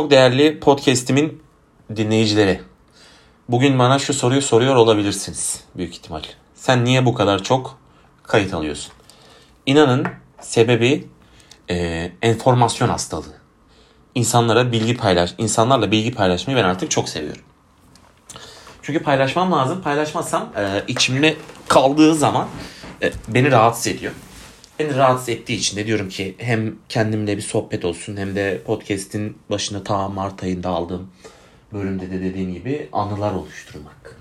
[0.00, 1.42] Çok değerli podcast'imin
[1.96, 2.60] dinleyicileri.
[3.48, 6.22] Bugün bana şu soruyu soruyor olabilirsiniz büyük ihtimal.
[6.54, 7.78] Sen niye bu kadar çok
[8.22, 8.92] kayıt alıyorsun?
[9.66, 10.06] İnanın
[10.40, 11.08] sebebi
[11.70, 13.34] e, enformasyon hastalığı.
[14.14, 17.42] İnsanlara bilgi paylaş, insanlarla bilgi paylaşmayı ben artık çok seviyorum.
[18.82, 19.82] Çünkü paylaşmam lazım.
[19.82, 21.36] Paylaşmazsam e, içimde
[21.68, 22.48] kaldığı zaman
[23.02, 24.12] e, beni rahatsız ediyor.
[24.80, 29.38] Beni rahatsız ettiği için de diyorum ki hem kendimle bir sohbet olsun hem de podcast'in
[29.50, 31.10] başında ta Mart ayında aldığım
[31.72, 34.16] bölümde de dediğim gibi anılar oluşturmak.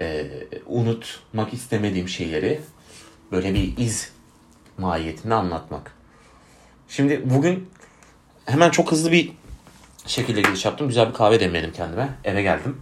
[0.00, 0.26] Ee,
[0.66, 2.60] unutmak istemediğim şeyleri
[3.32, 4.12] böyle bir iz
[4.78, 5.94] mahiyetinde anlatmak.
[6.88, 7.70] Şimdi bugün
[8.44, 9.32] hemen çok hızlı bir
[10.06, 10.88] şekilde giriş yaptım.
[10.88, 12.08] Güzel bir kahve demledim kendime.
[12.24, 12.80] Eve geldim.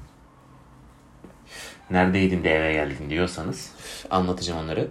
[1.91, 3.71] Neredeydin de eve geldin diyorsanız
[4.11, 4.89] anlatacağım onları.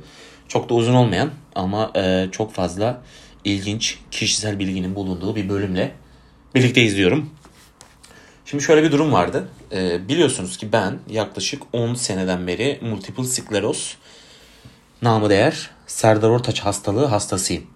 [0.49, 3.01] Çok da uzun olmayan ama e, çok fazla
[3.43, 5.91] ilginç kişisel bilginin bulunduğu bir bölümle
[6.55, 7.29] birlikte izliyorum.
[8.45, 9.49] Şimdi şöyle bir durum vardı.
[9.71, 13.97] E, biliyorsunuz ki ben yaklaşık 10 seneden beri multiple skleroz
[15.01, 17.67] namı değer Serdar Ortaç hastalığı hastasıyım.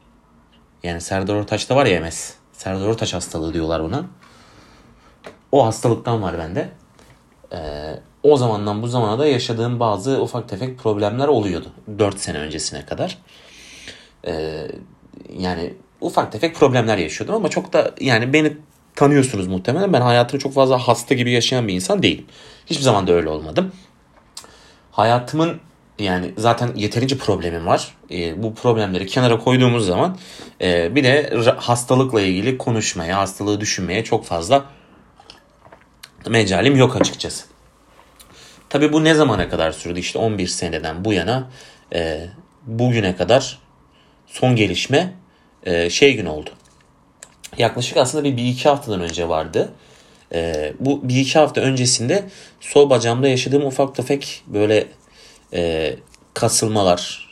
[0.83, 2.33] Yani Serdar Ortaç'ta var ya MS.
[2.53, 4.05] Serdar Ortaç hastalığı diyorlar buna.
[5.51, 6.69] O hastalıktan var bende.
[7.51, 11.67] Ee, o zamandan bu zamana da yaşadığım bazı ufak tefek problemler oluyordu.
[11.99, 13.17] 4 sene öncesine kadar.
[14.27, 14.67] Ee,
[15.37, 18.57] yani ufak tefek problemler yaşıyordum ama çok da yani beni
[18.95, 19.93] tanıyorsunuz muhtemelen.
[19.93, 22.25] Ben hayatını çok fazla hasta gibi yaşayan bir insan değilim.
[22.65, 23.71] Hiçbir zaman da öyle olmadım.
[24.91, 25.59] Hayatımın
[25.99, 27.95] yani zaten yeterince problemim var.
[28.11, 30.17] E, bu problemleri kenara koyduğumuz zaman
[30.61, 34.65] e, bir de hastalıkla ilgili konuşmaya, hastalığı düşünmeye çok fazla
[36.29, 37.52] mecalim yok açıkçası.
[38.73, 39.99] Tabi bu ne zamana kadar sürdü?
[39.99, 41.49] İşte 11 seneden bu yana
[41.93, 42.27] e,
[42.65, 43.59] bugüne kadar
[44.27, 45.13] son gelişme
[45.63, 46.49] e, şey gün oldu.
[47.57, 49.73] Yaklaşık aslında bir, bir iki haftadan önce vardı.
[50.33, 52.23] E, bu bir iki hafta öncesinde
[52.59, 54.87] sol bacağımda yaşadığım ufak tefek böyle
[55.53, 55.93] e,
[56.33, 57.29] kasılmalar,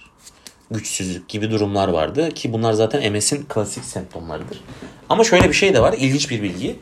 [0.72, 2.32] güçsüzlük gibi durumlar vardı.
[2.32, 4.62] Ki bunlar zaten MS'in klasik semptomlarıdır.
[5.10, 6.80] Ama şöyle bir şey de var, ilginç bir bilgi.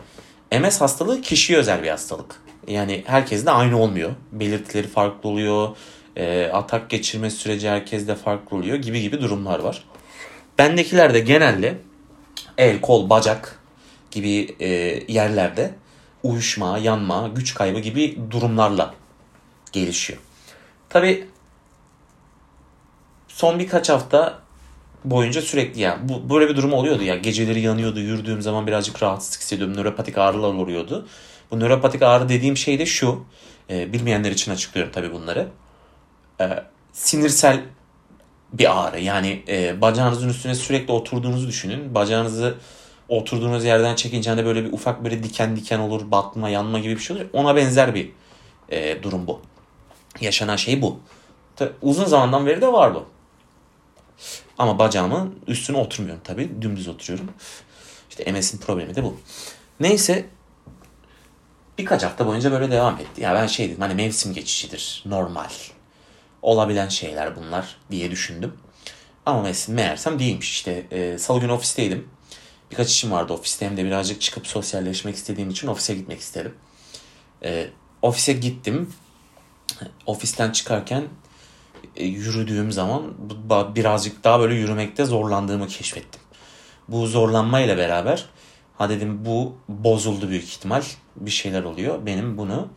[0.59, 2.48] MS hastalığı kişiye özel bir hastalık.
[2.69, 4.11] Yani herkes de aynı olmuyor.
[4.31, 5.69] Belirtileri farklı oluyor.
[6.15, 9.83] E, atak geçirme süreci herkeste farklı oluyor gibi gibi durumlar var.
[10.57, 11.77] Bendekiler de genelde
[12.57, 13.59] el, kol, bacak
[14.11, 14.67] gibi e,
[15.13, 15.71] yerlerde
[16.23, 18.93] uyuşma, yanma, güç kaybı gibi durumlarla
[19.71, 20.19] gelişiyor.
[20.89, 21.27] Tabi
[23.27, 24.39] son birkaç hafta
[25.05, 29.41] boyunca sürekli ya bu böyle bir durum oluyordu ya geceleri yanıyordu yürüdüğüm zaman birazcık rahatsızlık
[29.41, 31.07] hissediyordum nöropatik ağrılar oluyordu.
[31.51, 33.25] Bu nöropatik ağrı dediğim şey de şu
[33.69, 35.47] e, bilmeyenler için açıklıyorum tabii bunları.
[36.41, 37.61] E, sinirsel
[38.53, 42.57] bir ağrı yani e, bacağınızın üstüne sürekli oturduğunuzu düşünün bacağınızı
[43.09, 46.99] oturduğunuz yerden çekince hani böyle bir ufak böyle diken diken olur batma yanma gibi bir
[46.99, 48.11] şey olur ona benzer bir
[48.69, 49.41] e, durum bu.
[50.21, 50.99] Yaşanan şey bu.
[51.81, 53.05] Uzun zamandan beri de var bu.
[54.57, 56.61] Ama bacağımın üstüne oturmuyorum tabii.
[56.61, 57.29] Dümdüz oturuyorum.
[58.09, 59.17] İşte MS'in problemi de bu.
[59.79, 60.25] Neyse
[61.79, 63.21] birkaç hafta boyunca böyle devam etti.
[63.21, 65.03] Ya ben şey dedim hani mevsim geçişidir.
[65.05, 65.49] Normal.
[66.41, 68.53] Olabilen şeyler bunlar diye düşündüm.
[69.25, 70.51] Ama mevsim meğersem değilmiş.
[70.51, 72.09] İşte e, salı günü ofisteydim.
[72.71, 73.65] Birkaç işim vardı ofiste.
[73.65, 76.55] Hem de birazcık çıkıp sosyalleşmek istediğim için ofise gitmek istedim.
[77.43, 77.67] E,
[78.01, 78.93] ofise gittim.
[80.05, 81.03] Ofisten çıkarken
[81.95, 83.13] e, yürüdüğüm zaman
[83.75, 86.21] birazcık daha böyle yürümekte zorlandığımı keşfettim.
[86.87, 88.25] Bu zorlanmayla beraber
[88.79, 90.83] ha dedim bu bozuldu büyük ihtimal
[91.15, 92.05] bir şeyler oluyor.
[92.05, 92.67] Benim bunu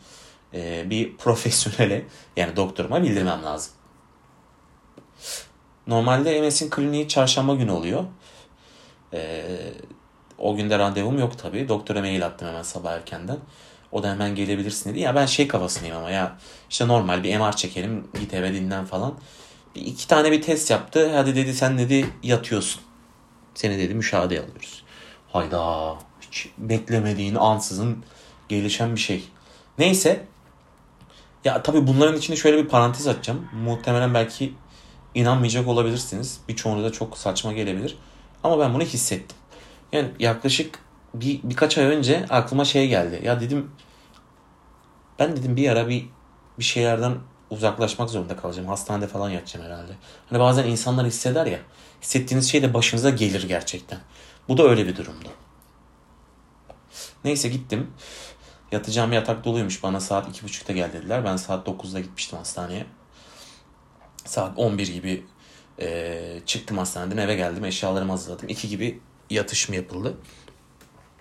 [0.54, 2.04] e, bir profesyonele
[2.36, 3.72] yani doktoruma bildirmem lazım.
[5.86, 8.04] Normalde MS'in kliniği çarşamba günü oluyor.
[9.12, 9.44] E,
[10.38, 11.68] o günde randevum yok tabii.
[11.68, 13.38] Doktora mail attım hemen sabah erkenden.
[13.92, 15.00] O da hemen gelebilirsin dedi.
[15.00, 16.38] Ya ben şey kafasındayım ama ya
[16.70, 19.14] işte normal bir MR çekelim git eve dinlen falan.
[19.74, 21.16] Bir iki tane bir test yaptı.
[21.16, 22.82] Hadi dedi sen dedi yatıyorsun.
[23.54, 24.81] Seni dedi müşahede alıyoruz.
[25.32, 28.04] Hayda hiç beklemediğin ansızın
[28.48, 29.24] gelişen bir şey.
[29.78, 30.26] Neyse.
[31.44, 33.48] Ya tabii bunların içinde şöyle bir parantez açacağım.
[33.64, 34.54] Muhtemelen belki
[35.14, 36.40] inanmayacak olabilirsiniz.
[36.48, 37.98] Birçoğunuza çok saçma gelebilir.
[38.44, 39.36] Ama ben bunu hissettim.
[39.92, 40.78] Yani yaklaşık
[41.14, 43.20] bir birkaç ay önce aklıma şey geldi.
[43.24, 43.70] Ya dedim
[45.18, 46.06] ben dedim bir ara bir
[46.58, 47.14] bir şeylerden
[47.50, 48.68] uzaklaşmak zorunda kalacağım.
[48.68, 49.92] Hastanede falan yatacağım herhalde.
[50.30, 51.58] Hani bazen insanlar hisseder ya.
[52.02, 53.98] Hissettiğiniz şey de başınıza gelir gerçekten.
[54.48, 55.28] Bu da öyle bir durumdu.
[57.24, 57.90] Neyse gittim.
[58.72, 59.82] Yatacağım yatak doluymuş.
[59.82, 61.24] Bana saat 2.30'da gel dediler.
[61.24, 62.86] Ben saat 9'da gitmiştim hastaneye.
[64.24, 65.24] Saat 11 gibi
[65.80, 67.64] e, çıktım hastaneden eve geldim.
[67.64, 68.48] Eşyalarımı hazırladım.
[68.48, 69.00] 2 gibi
[69.30, 70.14] yatışım yapıldı.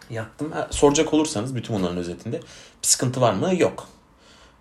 [0.10, 0.54] Yattım.
[0.72, 2.38] Soracak olursanız bütün bunların özetinde
[2.84, 3.56] bir sıkıntı var mı?
[3.56, 3.88] Yok.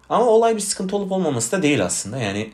[0.09, 2.19] Ama olay bir sıkıntı olup olmaması da değil aslında.
[2.19, 2.53] Yani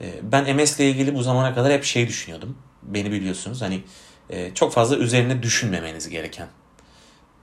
[0.00, 2.58] e, ben MS ile ilgili bu zamana kadar hep şey düşünüyordum.
[2.82, 3.82] Beni biliyorsunuz hani
[4.30, 6.48] e, çok fazla üzerine düşünmemeniz gereken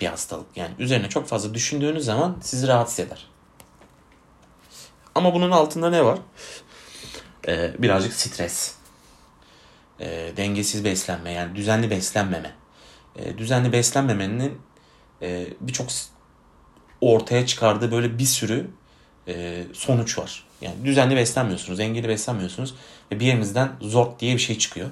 [0.02, 0.48] bir hastalık.
[0.56, 3.28] Yani üzerine çok fazla düşündüğünüz zaman sizi rahatsız eder.
[5.16, 6.20] Ama bunun altında ne var?
[7.48, 8.76] Ee, birazcık stres.
[10.00, 12.52] Ee, dengesiz beslenme yani düzenli beslenmeme.
[13.16, 14.62] Ee, düzenli beslenmemenin
[15.22, 15.88] e, birçok
[17.02, 18.68] ortaya çıkardığı böyle bir sürü
[19.28, 20.46] e, sonuç var.
[20.62, 22.76] Yani düzenli beslenmiyorsunuz, dengeli beslenmiyorsunuz
[23.12, 24.92] ve bir yerinizden zor diye bir şey çıkıyor.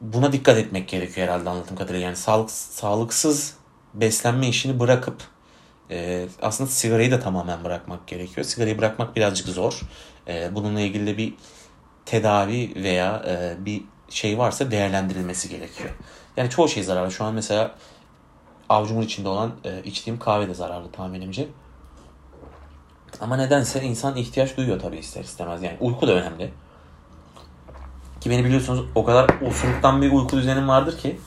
[0.00, 2.06] Buna dikkat etmek gerekiyor herhalde anladığım kadarıyla.
[2.06, 3.54] Yani sağlık, sağlıksız
[3.94, 5.22] beslenme işini bırakıp
[5.90, 8.46] e, aslında sigarayı da tamamen bırakmak gerekiyor.
[8.46, 9.80] Sigarayı bırakmak birazcık zor.
[10.28, 11.34] E, bununla ilgili de bir
[12.06, 15.90] tedavi veya e, bir şey varsa değerlendirilmesi gerekiyor.
[16.36, 17.10] Yani çoğu şey zararlı.
[17.12, 17.74] Şu an mesela
[18.68, 21.48] avucumun içinde olan e, içtiğim kahve de zararlı tahminimce.
[23.20, 25.62] Ama nedense insan ihtiyaç duyuyor tabii ister istemez.
[25.62, 26.50] Yani uyku da önemli.
[28.20, 31.20] Ki beni biliyorsunuz o kadar osuruktan bir uyku düzenim vardır ki.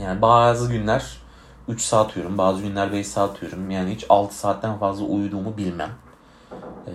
[0.00, 1.22] Yani bazı günler
[1.68, 2.38] 3 saat uyuyorum.
[2.38, 3.70] Bazı günler 5 saat uyuyorum.
[3.70, 5.90] Yani hiç 6 saatten fazla uyuduğumu bilmem.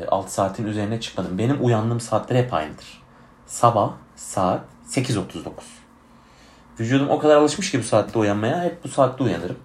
[0.08, 1.38] 6 saatin üzerine çıkmadım.
[1.38, 3.04] Benim uyandığım saatler hep aynıdır.
[3.46, 5.52] Sabah saat 8.39.
[6.80, 8.64] Vücudum o kadar alışmış ki bu saatte uyanmaya.
[8.64, 9.58] Hep bu saatte uyanırım.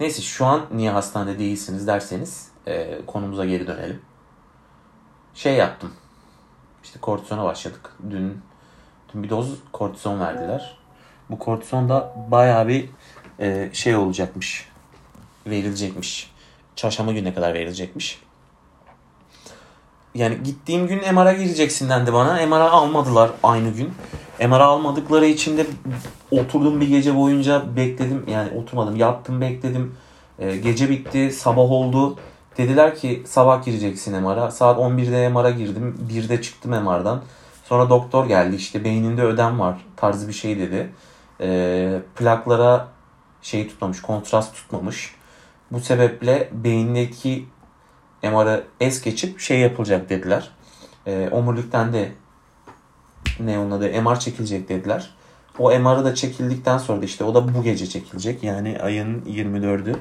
[0.00, 4.02] Neyse şu an niye hastanede değilsiniz derseniz e, konumuza geri dönelim.
[5.34, 5.92] Şey yaptım.
[6.84, 7.96] İşte kortizona başladık.
[8.10, 8.42] Dün,
[9.14, 10.76] dün bir doz kortizon verdiler.
[11.30, 12.88] Bu kortizon da bayağı bir
[13.38, 14.68] e, şey olacakmış.
[15.46, 16.30] Verilecekmiş.
[16.76, 18.22] Çarşamba gününe kadar verilecekmiş.
[20.14, 22.46] Yani gittiğim gün MR'a gireceksin dendi bana.
[22.46, 23.94] MR'a almadılar aynı gün.
[24.40, 25.66] MR'a almadıkları için de
[26.30, 28.24] oturdum bir gece boyunca bekledim.
[28.28, 29.96] Yani oturmadım yattım bekledim.
[30.38, 32.16] E, gece bitti sabah oldu.
[32.56, 34.50] Dediler ki sabah gireceksin MR'a.
[34.50, 36.08] Saat 11'de MR'a girdim.
[36.10, 37.22] 1'de çıktım MR'dan.
[37.64, 40.90] Sonra doktor geldi işte beyninde ödem var tarzı bir şey dedi.
[41.40, 42.88] E, plaklara
[43.42, 45.14] şey tutmamış, kontrast tutmamış.
[45.70, 47.46] Bu sebeple beyindeki
[48.22, 50.50] MR'ı es geçip şey yapılacak dediler.
[51.06, 52.12] E, omurilikten de
[53.40, 55.10] ne onun adı MR çekilecek dediler.
[55.58, 58.42] O MR'ı da çekildikten sonra da işte o da bu gece çekilecek.
[58.42, 59.96] Yani ayın 24'ü.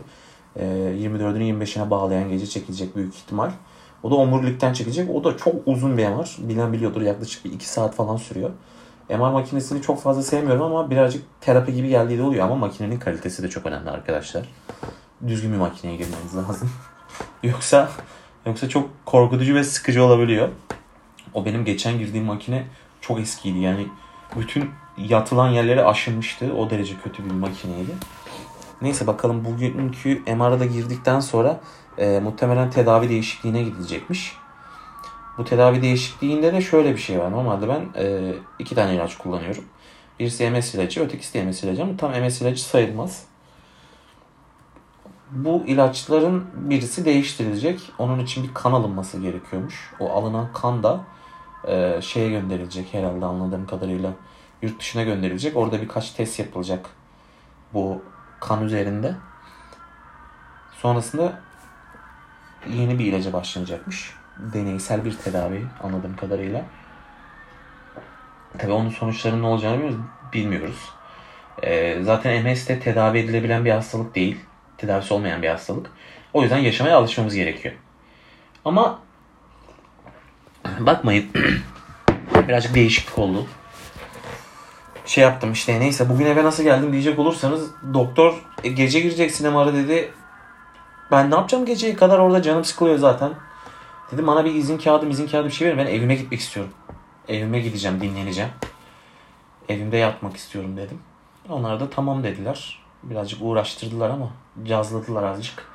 [0.57, 3.51] 24'ünü 25'ine bağlayan gece çekilecek büyük ihtimal.
[4.03, 5.09] O da omurilikten çekilecek.
[5.09, 6.37] O da çok uzun bir MR.
[6.39, 8.49] Bilen biliyordur yaklaşık 2 saat falan sürüyor.
[9.09, 13.43] MR makinesini çok fazla sevmiyorum ama birazcık terapi gibi geldiği de oluyor ama makinenin kalitesi
[13.43, 14.49] de çok önemli arkadaşlar.
[15.27, 16.69] Düzgün bir makineye girmeniz lazım.
[17.43, 17.89] yoksa
[18.45, 20.49] yoksa çok korkutucu ve sıkıcı olabiliyor.
[21.33, 22.67] O benim geçen girdiğim makine
[23.01, 23.59] çok eskiydi.
[23.59, 23.87] Yani
[24.39, 26.53] bütün yatılan yerleri aşınmıştı.
[26.53, 27.91] O derece kötü bir makineydi.
[28.81, 31.59] Neyse bakalım bugünkü MR'a girdikten sonra
[31.97, 34.37] e, muhtemelen tedavi değişikliğine gidilecekmiş.
[35.37, 37.31] Bu tedavi değişikliğinde de şöyle bir şey var.
[37.31, 39.63] Normalde ben e, iki tane ilaç kullanıyorum.
[40.19, 43.23] Birisi MS ilacı, ötekisi de MS ilacı ama tam MS ilacı sayılmaz.
[45.31, 47.91] Bu ilaçların birisi değiştirilecek.
[47.99, 49.93] Onun için bir kan alınması gerekiyormuş.
[49.99, 51.03] O alınan kan da
[51.67, 54.11] e, şeye gönderilecek herhalde anladığım kadarıyla.
[54.61, 55.57] Yurt dışına gönderilecek.
[55.57, 56.89] Orada birkaç test yapılacak
[57.73, 58.01] bu
[58.39, 59.15] kan üzerinde.
[60.71, 61.39] Sonrasında
[62.69, 64.13] yeni bir ilaca başlanacakmış.
[64.37, 66.65] Deneysel bir tedavi anladığım kadarıyla.
[68.57, 69.91] Tabi onun sonuçlarının ne olacağını
[70.33, 70.89] bilmiyoruz.
[71.63, 74.39] Ee, zaten MS de tedavi edilebilen bir hastalık değil.
[74.77, 75.91] Tedavisi olmayan bir hastalık.
[76.33, 77.75] O yüzden yaşamaya alışmamız gerekiyor.
[78.65, 78.99] Ama
[80.79, 81.29] bakmayın
[82.47, 83.47] birazcık değişiklik oldu
[85.09, 89.73] şey yaptım işte neyse bugün eve nasıl geldim diyecek olursanız doktor e, gece gireceksin MR'a
[89.73, 90.13] dedi.
[91.11, 93.31] Ben ne yapacağım geceye kadar orada canım sıkılıyor zaten.
[94.11, 96.71] Dedim bana bir izin kağıdı izin kağıdı bir şey verin ben evime gitmek istiyorum.
[97.27, 98.49] Evime gideceğim dinleneceğim.
[99.69, 100.99] Evimde yatmak istiyorum dedim.
[101.49, 102.83] Onlar da tamam dediler.
[103.03, 104.29] Birazcık uğraştırdılar ama
[104.63, 105.65] cazladılar azıcık.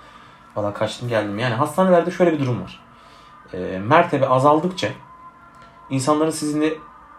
[0.56, 1.38] Valla kaçtım geldim.
[1.38, 2.80] Yani hastanelerde şöyle bir durum var.
[3.52, 4.88] E, mertebe azaldıkça
[5.90, 6.74] insanların sizinle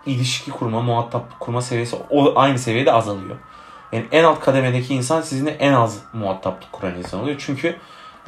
[0.06, 3.36] ilişki kurma, muhatap kurma seviyesi o aynı seviyede azalıyor.
[3.92, 7.36] Yani en alt kademedeki insan sizinle en az muhataplık kuran insan oluyor.
[7.46, 7.76] Çünkü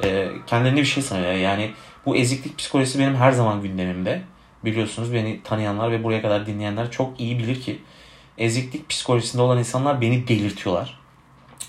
[0.04, 1.32] e, kendilerine bir şey sanıyor.
[1.32, 1.74] Yani
[2.06, 4.22] bu eziklik psikolojisi benim her zaman gündemimde.
[4.64, 7.82] Biliyorsunuz beni tanıyanlar ve buraya kadar dinleyenler çok iyi bilir ki
[8.38, 10.98] eziklik psikolojisinde olan insanlar beni delirtiyorlar.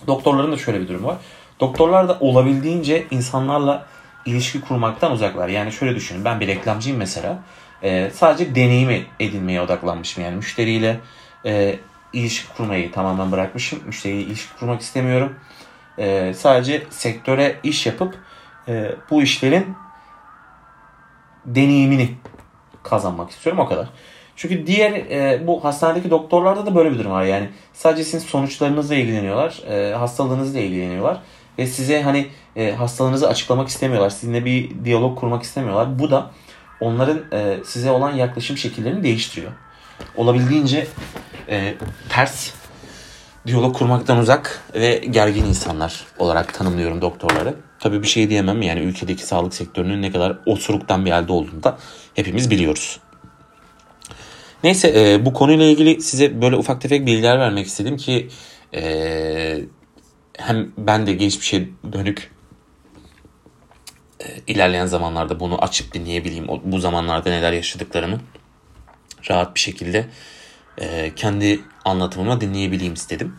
[0.08, 1.18] Doktorların da şöyle bir durum var.
[1.60, 3.86] Doktorlar da olabildiğince insanlarla
[4.26, 5.48] ilişki kurmaktan uzaklar.
[5.48, 7.44] Yani şöyle düşünün ben bir reklamcıyım mesela
[7.84, 10.24] e, sadece deneyimi edinmeye odaklanmışım.
[10.24, 11.00] Yani müşteriyle
[11.46, 11.76] e,
[12.14, 13.80] ilişki kurmayı tamamen bırakmışım.
[13.86, 15.36] Müşteriyle ilişki kurmak istemiyorum.
[15.98, 18.18] E, sadece sektöre iş yapıp
[18.68, 19.76] e, bu işlerin
[21.46, 22.10] deneyimini
[22.84, 23.88] kazanmak istiyorum o kadar.
[24.36, 27.24] Çünkü diğer e, bu hastanedeki doktorlarda da böyle bir durum var.
[27.24, 31.22] Yani sadece sizin sonuçlarınızla ilgileniyorlar, e, hastalığınızla ilgileniyorlar
[31.58, 34.10] ve size hani e, hastalığınızı açıklamak istemiyorlar.
[34.10, 36.00] Sizinle bir diyalog kurmak istemiyorlar.
[36.00, 36.32] Bu da
[36.80, 39.52] onların e, size olan yaklaşım şekillerini değiştiriyor.
[40.16, 40.88] Olabildiğince
[41.50, 41.76] e,
[42.10, 42.52] ters,
[43.48, 47.56] diyalog kurmaktan uzak ve gergin insanlar olarak tanımlıyorum doktorları.
[47.80, 51.78] Tabii bir şey diyemem yani ülkedeki sağlık sektörünün ne kadar osuruktan bir halde olduğunu da
[52.14, 53.00] hepimiz biliyoruz.
[54.64, 58.30] Neyse e, bu konuyla ilgili size böyle ufak tefek bilgiler vermek istedim ki
[58.74, 59.62] e,
[60.38, 62.32] hem ben de geçmişe dönük
[64.20, 66.48] e, ilerleyen zamanlarda bunu açıp dinleyebileyim.
[66.64, 68.20] Bu zamanlarda neler yaşadıklarını
[69.30, 70.06] rahat bir şekilde
[70.78, 73.36] e, kendi anlatımıma dinleyebileyim istedim.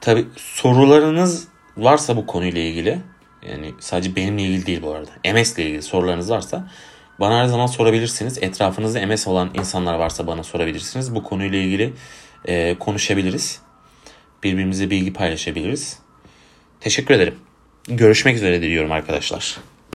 [0.00, 2.98] Tabi sorularınız varsa bu konuyla ilgili
[3.48, 5.10] yani sadece benimle ilgili değil bu arada.
[5.34, 6.68] MS ile ilgili sorularınız varsa
[7.20, 8.38] bana her zaman sorabilirsiniz.
[8.42, 11.14] Etrafınızda MS olan insanlar varsa bana sorabilirsiniz.
[11.14, 11.92] Bu konuyla ilgili
[12.44, 13.60] e, konuşabiliriz.
[14.42, 15.98] Birbirimize bilgi paylaşabiliriz.
[16.80, 17.34] Teşekkür ederim.
[17.88, 19.56] Görüşmek üzere diliyorum arkadaşlar.